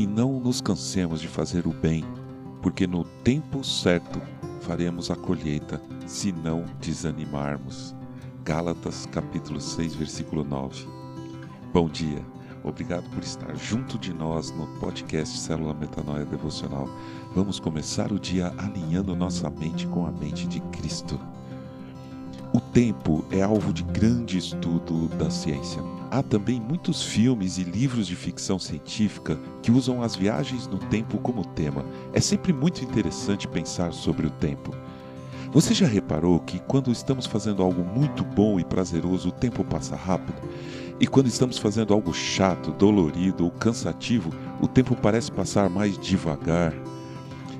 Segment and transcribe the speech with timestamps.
[0.00, 2.02] e não nos cansemos de fazer o bem,
[2.62, 4.18] porque no tempo certo
[4.62, 7.94] faremos a colheita, se não desanimarmos.
[8.42, 10.88] Gálatas capítulo 6, versículo 9.
[11.70, 12.24] Bom dia.
[12.64, 16.88] Obrigado por estar junto de nós no podcast Célula Metanoia Devocional.
[17.34, 21.20] Vamos começar o dia alinhando nossa mente com a mente de Cristo.
[22.60, 25.82] O tempo é alvo de grande estudo da ciência.
[26.10, 31.16] Há também muitos filmes e livros de ficção científica que usam as viagens no tempo
[31.16, 31.86] como tema.
[32.12, 34.74] É sempre muito interessante pensar sobre o tempo.
[35.54, 39.96] Você já reparou que quando estamos fazendo algo muito bom e prazeroso, o tempo passa
[39.96, 40.42] rápido?
[41.00, 44.30] E quando estamos fazendo algo chato, dolorido ou cansativo,
[44.60, 46.74] o tempo parece passar mais devagar?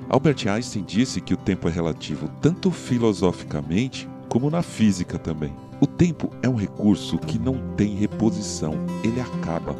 [0.07, 5.53] Albert Einstein disse que o tempo é relativo tanto filosoficamente como na física também.
[5.81, 9.75] O tempo é um recurso que não tem reposição, ele acaba.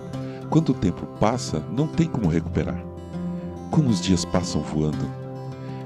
[0.50, 2.84] Quando o tempo passa, não tem como recuperar.
[3.72, 5.10] Como os dias passam voando.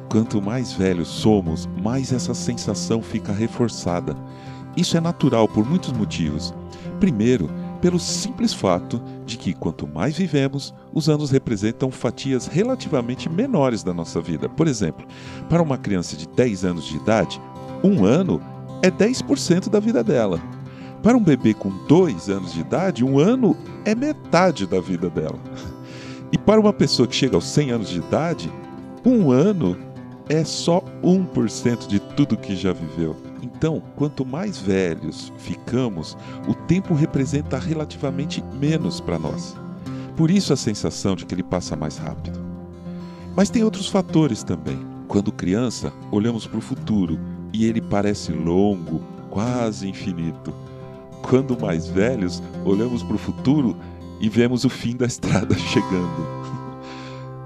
[0.09, 4.17] Quanto mais velhos somos, mais essa sensação fica reforçada.
[4.75, 6.51] Isso é natural por muitos motivos.
[6.99, 7.47] Primeiro,
[7.79, 13.93] pelo simples fato de que quanto mais vivemos, os anos representam fatias relativamente menores da
[13.93, 14.49] nossa vida.
[14.49, 15.05] Por exemplo,
[15.47, 17.39] para uma criança de 10 anos de idade,
[17.83, 18.41] um ano
[18.81, 20.39] é 10% da vida dela.
[21.01, 25.37] Para um bebê com 2 anos de idade, um ano é metade da vida dela.
[26.31, 28.51] E para uma pessoa que chega aos 100 anos de idade,
[29.05, 29.77] um ano
[30.27, 33.15] é só 1% de tudo que já viveu.
[33.41, 39.55] Então, quanto mais velhos ficamos, o tempo representa relativamente menos para nós.
[40.17, 42.39] Por isso a sensação de que ele passa mais rápido.
[43.35, 44.79] Mas tem outros fatores também.
[45.07, 47.19] Quando criança, olhamos para o futuro
[47.55, 50.53] e ele parece longo, quase infinito.
[51.21, 53.77] Quando mais velhos, olhamos para o futuro
[54.19, 56.27] e vemos o fim da estrada chegando.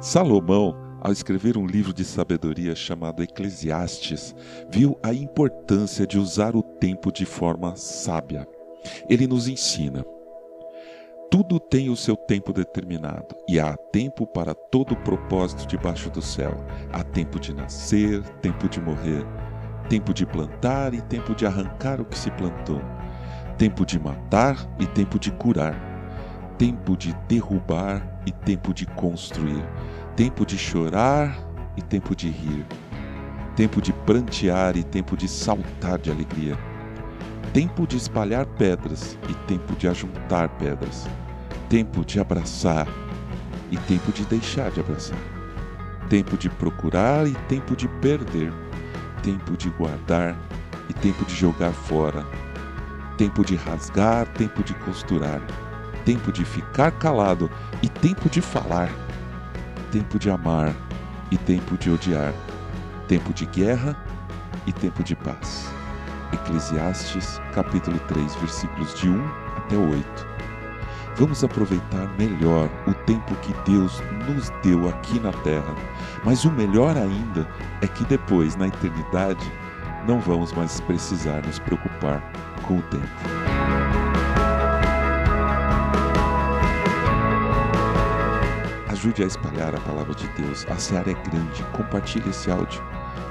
[0.01, 4.35] Salomão, ao escrever um livro de sabedoria chamado Eclesiastes,
[4.71, 8.47] viu a importância de usar o tempo de forma sábia.
[9.07, 10.03] Ele nos ensina:
[11.29, 16.65] tudo tem o seu tempo determinado, e há tempo para todo propósito debaixo do céu.
[16.91, 19.23] Há tempo de nascer, tempo de morrer,
[19.89, 22.79] tempo de plantar e tempo de arrancar o que se plantou,
[23.57, 25.75] tempo de matar e tempo de curar,
[26.59, 29.65] tempo de derrubar e tempo de construir,
[30.15, 31.35] tempo de chorar
[31.75, 32.65] e tempo de rir,
[33.55, 36.55] tempo de prantear e tempo de saltar de alegria,
[37.51, 41.09] tempo de espalhar pedras e tempo de ajuntar pedras,
[41.67, 42.87] tempo de abraçar
[43.71, 45.17] e tempo de deixar de abraçar,
[46.07, 48.53] tempo de procurar e tempo de perder
[49.21, 50.35] tempo de guardar
[50.89, 52.25] e tempo de jogar fora,
[53.17, 55.41] tempo de rasgar, tempo de costurar,
[56.05, 57.49] tempo de ficar calado
[57.81, 58.89] e tempo de falar,
[59.91, 60.73] tempo de amar
[61.31, 62.33] e tempo de odiar,
[63.07, 63.95] tempo de guerra
[64.65, 65.69] e tempo de paz.
[66.33, 70.38] Eclesiastes, capítulo 3, versículos de 1 até 8.
[71.19, 75.75] Vamos aproveitar melhor o tempo que Deus nos deu aqui na terra.
[76.23, 77.45] Mas o melhor ainda
[77.81, 79.51] é que depois, na eternidade,
[80.07, 82.23] não vamos mais precisar nos preocupar
[82.63, 83.05] com o tempo.
[88.87, 90.65] Ajude a espalhar a palavra de Deus.
[90.69, 91.63] A seara é grande.
[91.73, 92.81] Compartilhe esse áudio.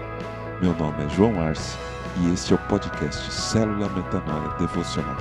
[0.61, 1.75] Meu nome é João Arce
[2.17, 5.17] e este é o podcast Célula Metanoia Devocional.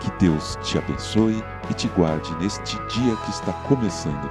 [0.00, 4.30] Que Deus te abençoe e te guarde neste dia que está começando.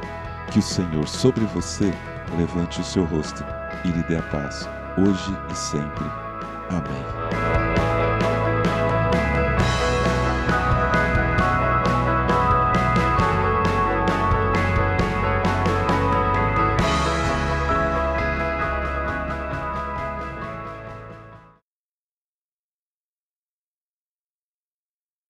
[0.52, 1.94] Que o Senhor sobre você
[2.38, 3.44] levante o seu rosto
[3.84, 6.06] e lhe dê a paz, hoje e sempre.
[6.70, 7.77] Amém.